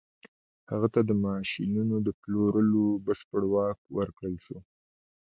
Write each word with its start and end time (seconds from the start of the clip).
هغه 0.71 0.87
ته 0.93 0.99
د 1.09 1.11
ماشينونو 1.25 1.95
د 2.07 2.09
پلورلو 2.21 2.83
بشپړ 3.05 3.41
واک 3.53 3.77
ورکړل 3.97 4.35
شو. 4.45 4.57